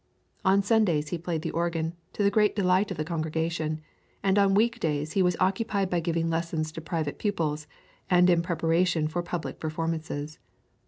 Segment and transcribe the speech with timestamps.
[0.43, 3.81] On Sundays he played the organ, to the great delight of the congregation,
[4.23, 7.67] and on week days he was occupied by giving lessons to private pupils,
[8.09, 10.39] and in preparation for public performances.